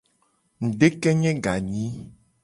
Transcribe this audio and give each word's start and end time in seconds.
Ngudekenye 0.65 1.31
ganyi. 1.43 1.85